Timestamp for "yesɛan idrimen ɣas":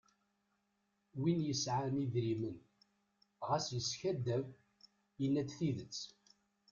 1.47-3.65